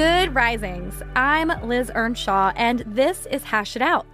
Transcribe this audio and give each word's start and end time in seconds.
Good 0.00 0.34
risings. 0.34 1.02
I'm 1.14 1.52
Liz 1.68 1.92
Earnshaw, 1.94 2.54
and 2.56 2.82
this 2.86 3.26
is 3.26 3.44
Hash 3.44 3.76
It 3.76 3.82
Out. 3.82 4.06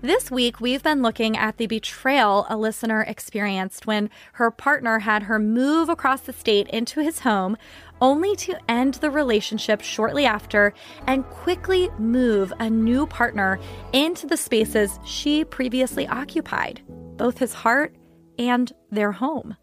This 0.00 0.32
week, 0.32 0.60
we've 0.60 0.82
been 0.82 1.00
looking 1.00 1.36
at 1.36 1.58
the 1.58 1.68
betrayal 1.68 2.44
a 2.48 2.56
listener 2.56 3.02
experienced 3.02 3.86
when 3.86 4.10
her 4.32 4.50
partner 4.50 4.98
had 4.98 5.22
her 5.22 5.38
move 5.38 5.88
across 5.88 6.22
the 6.22 6.32
state 6.32 6.66
into 6.70 6.98
his 6.98 7.20
home, 7.20 7.56
only 8.00 8.34
to 8.34 8.58
end 8.68 8.94
the 8.94 9.12
relationship 9.12 9.80
shortly 9.80 10.26
after 10.26 10.74
and 11.06 11.24
quickly 11.26 11.88
move 12.00 12.52
a 12.58 12.68
new 12.68 13.06
partner 13.06 13.60
into 13.92 14.26
the 14.26 14.36
spaces 14.36 14.98
she 15.04 15.44
previously 15.44 16.08
occupied, 16.08 16.82
both 17.16 17.38
his 17.38 17.54
heart 17.54 17.94
and 18.40 18.72
their 18.90 19.12
home. 19.12 19.56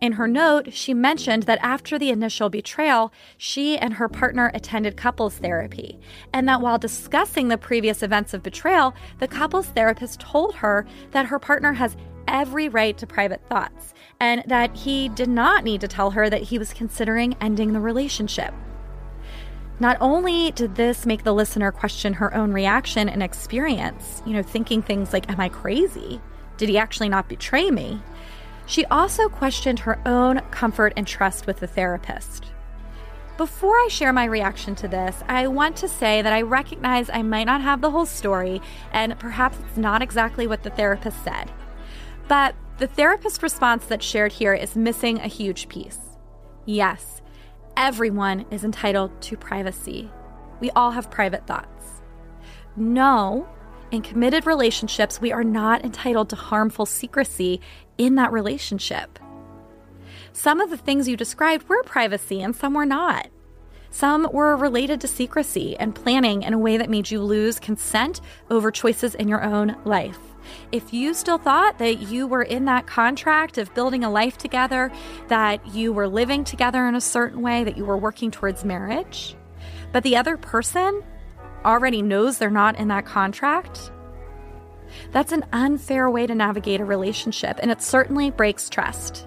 In 0.00 0.12
her 0.12 0.28
note, 0.28 0.72
she 0.72 0.94
mentioned 0.94 1.44
that 1.44 1.58
after 1.60 1.98
the 1.98 2.10
initial 2.10 2.48
betrayal, 2.48 3.12
she 3.36 3.76
and 3.76 3.94
her 3.94 4.08
partner 4.08 4.52
attended 4.54 4.96
couples 4.96 5.38
therapy, 5.38 5.98
and 6.32 6.48
that 6.48 6.60
while 6.60 6.78
discussing 6.78 7.48
the 7.48 7.58
previous 7.58 8.02
events 8.04 8.32
of 8.32 8.44
betrayal, 8.44 8.94
the 9.18 9.26
couples 9.26 9.66
therapist 9.66 10.20
told 10.20 10.54
her 10.56 10.86
that 11.10 11.26
her 11.26 11.40
partner 11.40 11.72
has 11.72 11.96
every 12.28 12.68
right 12.68 12.96
to 12.96 13.08
private 13.08 13.40
thoughts, 13.48 13.92
and 14.20 14.44
that 14.46 14.76
he 14.76 15.08
did 15.08 15.28
not 15.28 15.64
need 15.64 15.80
to 15.80 15.88
tell 15.88 16.12
her 16.12 16.30
that 16.30 16.42
he 16.42 16.58
was 16.58 16.72
considering 16.72 17.36
ending 17.40 17.72
the 17.72 17.80
relationship. 17.80 18.54
Not 19.80 19.96
only 20.00 20.52
did 20.52 20.76
this 20.76 21.06
make 21.06 21.24
the 21.24 21.34
listener 21.34 21.72
question 21.72 22.14
her 22.14 22.32
own 22.34 22.52
reaction 22.52 23.08
and 23.08 23.22
experience, 23.22 24.22
you 24.24 24.32
know, 24.32 24.42
thinking 24.42 24.80
things 24.80 25.12
like, 25.12 25.28
Am 25.28 25.40
I 25.40 25.48
crazy? 25.48 26.20
Did 26.56 26.68
he 26.68 26.78
actually 26.78 27.08
not 27.08 27.28
betray 27.28 27.70
me? 27.70 28.00
She 28.68 28.84
also 28.86 29.30
questioned 29.30 29.80
her 29.80 29.98
own 30.06 30.40
comfort 30.50 30.92
and 30.94 31.06
trust 31.06 31.46
with 31.46 31.58
the 31.60 31.66
therapist. 31.66 32.52
Before 33.38 33.76
I 33.76 33.88
share 33.90 34.12
my 34.12 34.26
reaction 34.26 34.74
to 34.76 34.88
this, 34.88 35.16
I 35.26 35.46
want 35.46 35.74
to 35.76 35.88
say 35.88 36.20
that 36.20 36.34
I 36.34 36.42
recognize 36.42 37.08
I 37.08 37.22
might 37.22 37.44
not 37.44 37.62
have 37.62 37.80
the 37.80 37.90
whole 37.90 38.04
story, 38.04 38.60
and 38.92 39.18
perhaps 39.18 39.58
it's 39.58 39.78
not 39.78 40.02
exactly 40.02 40.46
what 40.46 40.64
the 40.64 40.70
therapist 40.70 41.24
said. 41.24 41.50
But 42.28 42.54
the 42.76 42.86
therapist 42.86 43.42
response 43.42 43.86
that's 43.86 44.04
shared 44.04 44.32
here 44.32 44.52
is 44.52 44.76
missing 44.76 45.18
a 45.18 45.28
huge 45.28 45.68
piece. 45.68 46.00
Yes, 46.66 47.22
everyone 47.74 48.44
is 48.50 48.64
entitled 48.64 49.18
to 49.22 49.36
privacy. 49.36 50.10
We 50.60 50.70
all 50.72 50.90
have 50.90 51.10
private 51.10 51.46
thoughts. 51.46 52.02
No, 52.76 53.48
in 53.90 54.02
committed 54.02 54.46
relationships, 54.46 55.20
we 55.20 55.32
are 55.32 55.44
not 55.44 55.84
entitled 55.84 56.28
to 56.30 56.36
harmful 56.36 56.86
secrecy 56.86 57.60
in 57.96 58.14
that 58.16 58.32
relationship. 58.32 59.18
Some 60.32 60.60
of 60.60 60.70
the 60.70 60.76
things 60.76 61.08
you 61.08 61.16
described 61.16 61.68
were 61.68 61.82
privacy 61.82 62.42
and 62.42 62.54
some 62.54 62.74
were 62.74 62.86
not. 62.86 63.28
Some 63.90 64.28
were 64.32 64.54
related 64.56 65.00
to 65.00 65.08
secrecy 65.08 65.76
and 65.78 65.94
planning 65.94 66.42
in 66.42 66.52
a 66.52 66.58
way 66.58 66.76
that 66.76 66.90
made 66.90 67.10
you 67.10 67.22
lose 67.22 67.58
consent 67.58 68.20
over 68.50 68.70
choices 68.70 69.14
in 69.14 69.28
your 69.28 69.42
own 69.42 69.76
life. 69.84 70.18
If 70.72 70.92
you 70.92 71.14
still 71.14 71.38
thought 71.38 71.78
that 71.78 72.02
you 72.02 72.26
were 72.26 72.42
in 72.42 72.66
that 72.66 72.86
contract 72.86 73.58
of 73.58 73.74
building 73.74 74.04
a 74.04 74.10
life 74.10 74.38
together, 74.38 74.92
that 75.28 75.66
you 75.74 75.92
were 75.92 76.08
living 76.08 76.44
together 76.44 76.86
in 76.86 76.94
a 76.94 77.00
certain 77.00 77.42
way, 77.42 77.64
that 77.64 77.76
you 77.76 77.84
were 77.84 77.96
working 77.96 78.30
towards 78.30 78.64
marriage, 78.64 79.34
but 79.92 80.02
the 80.02 80.16
other 80.16 80.36
person 80.36 81.02
already 81.64 82.02
knows 82.02 82.38
they're 82.38 82.50
not 82.50 82.76
in 82.76 82.88
that 82.88 83.06
contract, 83.06 83.90
that's 85.12 85.32
an 85.32 85.44
unfair 85.52 86.10
way 86.10 86.26
to 86.26 86.34
navigate 86.34 86.80
a 86.80 86.84
relationship, 86.84 87.58
and 87.60 87.70
it 87.70 87.82
certainly 87.82 88.30
breaks 88.30 88.68
trust. 88.68 89.26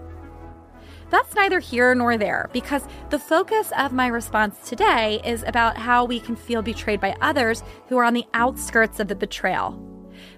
That's 1.10 1.36
neither 1.36 1.60
here 1.60 1.94
nor 1.94 2.18
there 2.18 2.50
because 2.54 2.84
the 3.10 3.20
focus 3.20 3.72
of 3.78 3.92
my 3.92 4.08
response 4.08 4.58
today 4.68 5.22
is 5.26 5.44
about 5.44 5.76
how 5.76 6.06
we 6.06 6.22
can 6.22 6.38
feel 6.38 6.62
betrayed 6.62 7.02
by 7.02 7.16
others 7.20 7.64
who 7.90 7.98
are 7.98 8.06
on 8.06 8.14
the 8.14 8.26
outskirts 8.34 9.00
of 9.00 9.10
the 9.10 9.16
betrayal. 9.16 9.78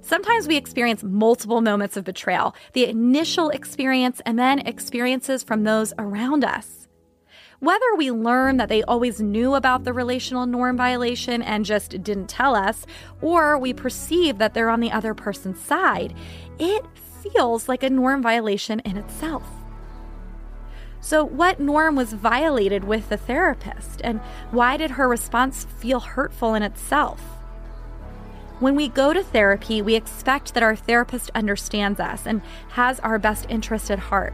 Sometimes 0.01 0.47
we 0.47 0.55
experience 0.55 1.03
multiple 1.03 1.61
moments 1.61 1.95
of 1.95 2.05
betrayal 2.05 2.55
the 2.73 2.87
initial 2.87 3.49
experience 3.49 4.19
and 4.25 4.39
then 4.39 4.59
experiences 4.59 5.43
from 5.43 5.63
those 5.63 5.93
around 5.99 6.43
us. 6.43 6.87
Whether 7.63 7.95
we 7.95 8.11
learn 8.11 8.57
that 8.57 8.67
they 8.67 8.83
always 8.83 9.21
knew 9.21 9.55
about 9.55 9.85
the 9.85 9.93
relational 9.93 10.45
norm 10.45 10.75
violation 10.75 11.41
and 11.41 11.63
just 11.63 12.03
didn't 12.03 12.27
tell 12.27 12.55
us, 12.55 12.85
or 13.21 13.57
we 13.57 13.71
perceive 13.71 14.37
that 14.39 14.53
they're 14.53 14.69
on 14.69 14.81
the 14.81 14.91
other 14.91 15.13
person's 15.13 15.61
side, 15.61 16.13
it 16.59 16.83
feels 17.21 17.69
like 17.69 17.81
a 17.81 17.89
norm 17.89 18.21
violation 18.21 18.81
in 18.81 18.97
itself. 18.97 19.47
So, 20.99 21.23
what 21.23 21.61
norm 21.61 21.95
was 21.95 22.11
violated 22.11 22.83
with 22.83 23.07
the 23.07 23.15
therapist, 23.15 24.01
and 24.03 24.19
why 24.51 24.75
did 24.75 24.91
her 24.91 25.07
response 25.07 25.65
feel 25.79 26.01
hurtful 26.01 26.55
in 26.55 26.63
itself? 26.63 27.21
When 28.63 28.75
we 28.75 28.87
go 28.87 29.11
to 29.11 29.21
therapy, 29.21 29.81
we 29.81 29.93
expect 29.93 30.53
that 30.53 30.63
our 30.63 30.73
therapist 30.73 31.29
understands 31.35 31.99
us 31.99 32.25
and 32.25 32.41
has 32.69 32.97
our 33.01 33.19
best 33.19 33.45
interest 33.49 33.91
at 33.91 33.99
heart 33.99 34.33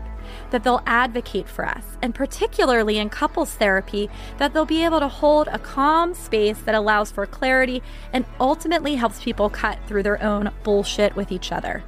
that 0.51 0.63
they'll 0.63 0.83
advocate 0.85 1.49
for 1.49 1.65
us, 1.65 1.97
and 2.03 2.13
particularly 2.13 2.99
in 2.99 3.09
couples 3.09 3.55
therapy, 3.55 4.07
that 4.37 4.53
they'll 4.53 4.65
be 4.65 4.85
able 4.85 4.99
to 4.99 5.07
hold 5.07 5.47
a 5.47 5.57
calm 5.57 6.13
space 6.13 6.59
that 6.59 6.75
allows 6.75 7.09
for 7.09 7.25
clarity 7.25 7.81
and 8.13 8.23
ultimately 8.39 8.93
helps 8.93 9.19
people 9.19 9.49
cut 9.49 9.79
through 9.87 10.03
their 10.03 10.21
own 10.21 10.51
bullshit 10.61 11.15
with 11.15 11.31
each 11.31 11.51
other. 11.51 11.83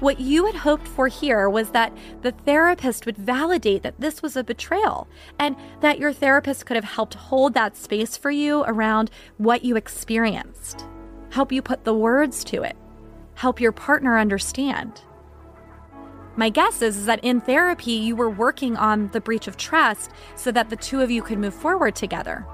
What 0.00 0.18
you 0.18 0.46
had 0.46 0.54
hoped 0.54 0.88
for 0.88 1.08
here 1.08 1.50
was 1.50 1.68
that 1.72 1.94
the 2.22 2.32
therapist 2.32 3.04
would 3.04 3.18
validate 3.18 3.82
that 3.82 4.00
this 4.00 4.22
was 4.22 4.36
a 4.36 4.44
betrayal 4.44 5.06
and 5.38 5.54
that 5.82 5.98
your 5.98 6.14
therapist 6.14 6.64
could 6.64 6.76
have 6.76 6.84
helped 6.84 7.12
hold 7.12 7.52
that 7.52 7.76
space 7.76 8.16
for 8.16 8.30
you 8.30 8.64
around 8.64 9.10
what 9.36 9.66
you 9.66 9.76
experienced, 9.76 10.86
help 11.36 11.52
you 11.52 11.60
put 11.60 11.84
the 11.84 11.92
words 11.92 12.42
to 12.42 12.62
it, 12.62 12.74
help 13.34 13.60
your 13.60 13.70
partner 13.70 14.18
understand. 14.18 15.02
My 16.34 16.48
guess 16.48 16.80
is, 16.80 16.96
is 16.96 17.04
that 17.04 17.22
in 17.22 17.42
therapy, 17.42 17.92
you 17.92 18.16
were 18.16 18.30
working 18.30 18.74
on 18.78 19.08
the 19.08 19.20
breach 19.20 19.46
of 19.46 19.58
trust 19.58 20.12
so 20.34 20.50
that 20.52 20.70
the 20.70 20.76
two 20.76 21.02
of 21.02 21.10
you 21.10 21.20
could 21.20 21.38
move 21.38 21.52
forward 21.52 21.94
together. 21.94 22.46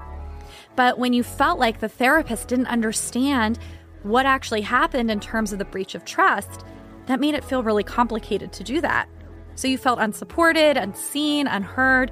But 0.75 0.99
when 0.99 1.13
you 1.13 1.23
felt 1.23 1.59
like 1.59 1.79
the 1.79 1.87
therapist 1.87 2.49
didn't 2.49 2.67
understand 2.67 3.57
what 4.01 4.25
actually 4.25 4.63
happened 4.63 5.09
in 5.09 5.21
terms 5.21 5.53
of 5.53 5.59
the 5.59 5.65
breach 5.65 5.95
of 5.95 6.03
trust, 6.03 6.65
that 7.05 7.21
made 7.21 7.35
it 7.35 7.45
feel 7.45 7.63
really 7.63 7.85
complicated 7.85 8.51
to 8.51 8.65
do 8.65 8.81
that. 8.81 9.07
So 9.55 9.69
you 9.69 9.77
felt 9.77 9.99
unsupported, 9.99 10.75
unseen, 10.75 11.47
unheard. 11.47 12.11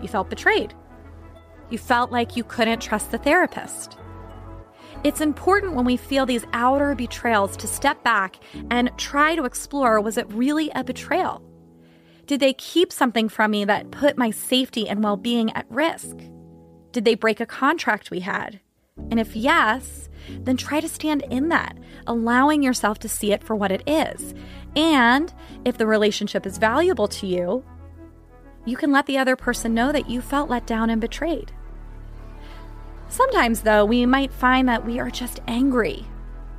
You 0.00 0.06
felt 0.06 0.30
betrayed. 0.30 0.74
You 1.70 1.78
felt 1.78 2.12
like 2.12 2.36
you 2.36 2.44
couldn't 2.44 2.80
trust 2.80 3.10
the 3.10 3.18
therapist. 3.18 3.98
It's 5.04 5.20
important 5.20 5.74
when 5.74 5.84
we 5.84 5.96
feel 5.96 6.26
these 6.26 6.44
outer 6.52 6.94
betrayals 6.94 7.56
to 7.58 7.66
step 7.66 8.02
back 8.02 8.36
and 8.70 8.90
try 8.96 9.36
to 9.36 9.44
explore 9.44 10.00
was 10.00 10.16
it 10.18 10.32
really 10.32 10.70
a 10.74 10.82
betrayal? 10.82 11.42
Did 12.26 12.40
they 12.40 12.52
keep 12.52 12.92
something 12.92 13.28
from 13.28 13.52
me 13.52 13.64
that 13.64 13.90
put 13.90 14.18
my 14.18 14.30
safety 14.30 14.88
and 14.88 15.02
well 15.02 15.16
being 15.16 15.50
at 15.52 15.70
risk? 15.70 16.16
Did 16.92 17.04
they 17.04 17.14
break 17.14 17.40
a 17.40 17.46
contract 17.46 18.10
we 18.10 18.20
had? 18.20 18.60
And 19.10 19.18
if 19.20 19.36
yes, 19.36 20.08
then 20.40 20.56
try 20.56 20.80
to 20.80 20.88
stand 20.88 21.22
in 21.30 21.48
that, 21.48 21.78
allowing 22.06 22.62
yourself 22.62 22.98
to 23.00 23.08
see 23.08 23.32
it 23.32 23.42
for 23.42 23.56
what 23.56 23.72
it 23.72 23.82
is. 23.86 24.34
And 24.76 25.32
if 25.64 25.78
the 25.78 25.86
relationship 25.86 26.44
is 26.44 26.58
valuable 26.58 27.08
to 27.08 27.26
you, 27.26 27.64
you 28.64 28.76
can 28.76 28.92
let 28.92 29.06
the 29.06 29.18
other 29.18 29.36
person 29.36 29.72
know 29.72 29.92
that 29.92 30.10
you 30.10 30.20
felt 30.20 30.50
let 30.50 30.66
down 30.66 30.90
and 30.90 31.00
betrayed. 31.00 31.52
Sometimes, 33.08 33.62
though, 33.62 33.84
we 33.84 34.04
might 34.06 34.32
find 34.32 34.68
that 34.68 34.84
we 34.84 34.98
are 34.98 35.10
just 35.10 35.40
angry. 35.46 36.06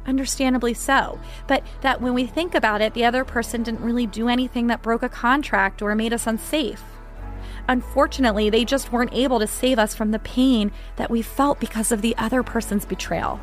Understandably 0.05 0.73
so. 0.73 1.19
But 1.47 1.63
that 1.81 2.01
when 2.01 2.13
we 2.13 2.25
think 2.25 2.55
about 2.55 2.81
it, 2.81 2.93
the 2.93 3.05
other 3.05 3.23
person 3.23 3.63
didn't 3.63 3.81
really 3.81 4.07
do 4.07 4.27
anything 4.27 4.67
that 4.67 4.81
broke 4.81 5.03
a 5.03 5.09
contract 5.09 5.81
or 5.81 5.93
made 5.93 6.13
us 6.13 6.25
unsafe. 6.25 6.83
Unfortunately, 7.67 8.49
they 8.49 8.65
just 8.65 8.91
weren't 8.91 9.13
able 9.13 9.39
to 9.39 9.45
save 9.45 9.77
us 9.77 9.93
from 9.93 10.09
the 10.09 10.19
pain 10.19 10.71
that 10.95 11.11
we 11.11 11.21
felt 11.21 11.59
because 11.59 11.91
of 11.91 12.01
the 12.01 12.17
other 12.17 12.41
person's 12.41 12.85
betrayal. 12.85 13.39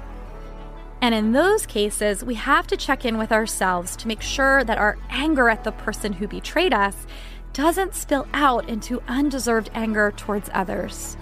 And 1.00 1.14
in 1.14 1.30
those 1.30 1.66
cases, 1.66 2.24
we 2.24 2.34
have 2.34 2.66
to 2.66 2.76
check 2.76 3.04
in 3.04 3.18
with 3.18 3.30
ourselves 3.30 3.94
to 3.96 4.08
make 4.08 4.22
sure 4.22 4.64
that 4.64 4.78
our 4.78 4.98
anger 5.10 5.48
at 5.48 5.62
the 5.62 5.70
person 5.70 6.14
who 6.14 6.26
betrayed 6.26 6.74
us 6.74 7.06
doesn't 7.52 7.94
spill 7.94 8.26
out 8.32 8.68
into 8.68 9.02
undeserved 9.06 9.70
anger 9.74 10.12
towards 10.16 10.50
others. 10.52 11.16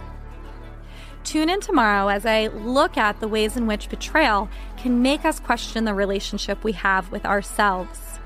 Tune 1.35 1.51
in 1.51 1.61
tomorrow 1.61 2.07
as 2.07 2.25
I 2.25 2.47
look 2.47 2.97
at 2.97 3.19
the 3.19 3.27
ways 3.27 3.57
in 3.57 3.67
which 3.67 3.89
betrayal 3.89 4.49
can 4.77 5.03
make 5.03 5.25
us 5.25 5.41
question 5.41 5.85
the 5.85 5.93
relationship 5.93 6.63
we 6.63 6.71
have 6.71 7.11
with 7.11 7.27
ourselves. 7.27 8.21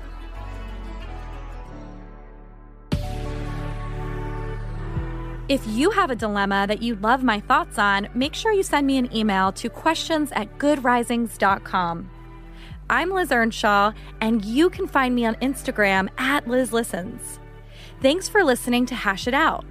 If 5.47 5.65
you 5.65 5.89
have 5.89 6.11
a 6.11 6.15
dilemma 6.15 6.67
that 6.67 6.83
you'd 6.83 7.01
love 7.01 7.23
my 7.23 7.39
thoughts 7.39 7.79
on, 7.79 8.09
make 8.13 8.35
sure 8.35 8.53
you 8.53 8.61
send 8.61 8.85
me 8.85 8.99
an 8.99 9.11
email 9.11 9.51
to 9.53 9.71
questions 9.71 10.31
at 10.33 10.59
goodrisings.com. 10.59 12.11
I'm 12.91 13.09
Liz 13.09 13.31
Earnshaw, 13.31 13.93
and 14.21 14.45
you 14.45 14.69
can 14.69 14.85
find 14.85 15.15
me 15.15 15.25
on 15.25 15.33
Instagram 15.37 16.09
at 16.19 16.47
Liz 16.47 16.71
Listens. 16.71 17.39
Thanks 18.03 18.29
for 18.29 18.43
listening 18.43 18.85
to 18.85 18.93
Hash 18.93 19.27
It 19.27 19.33
Out. 19.33 19.65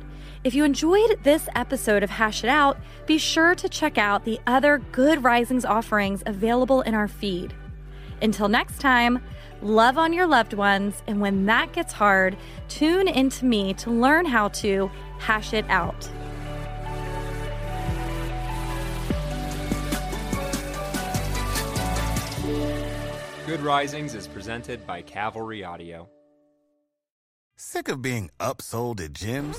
If 0.49 0.55
you 0.55 0.65
enjoyed 0.65 1.23
this 1.25 1.47
episode 1.55 2.03
of 2.03 2.09
Hash 2.09 2.43
It 2.43 2.49
Out, 2.49 2.79
be 3.05 3.19
sure 3.19 3.55
to 3.55 3.69
check 3.69 3.99
out 3.99 4.25
the 4.25 4.41
other 4.47 4.79
Good 4.93 5.23
Risings 5.23 5.67
offerings 5.67 6.23
available 6.25 6.81
in 6.81 6.95
our 6.95 7.07
feed. 7.07 7.53
Until 8.23 8.49
next 8.49 8.81
time, 8.81 9.23
love 9.61 9.99
on 9.99 10.15
your 10.15 10.27
loved 10.27 10.55
ones, 10.55 11.03
and 11.07 11.21
when 11.21 11.45
that 11.45 11.75
gets 11.75 11.93
hard, 11.93 12.35
tune 12.69 13.09
into 13.09 13.45
me 13.45 13.75
to 13.75 13.91
learn 13.91 14.25
how 14.25 14.49
to 14.49 14.91
hash 15.19 15.53
it 15.53 15.67
out. 15.69 16.09
Good 23.45 23.61
Risings 23.61 24.15
is 24.15 24.27
presented 24.27 24.87
by 24.87 25.03
Cavalry 25.03 25.63
Audio. 25.63 26.09
Sick 27.61 27.89
of 27.89 28.01
being 28.01 28.31
upsold 28.39 29.05
at 29.05 29.13
gyms? 29.13 29.59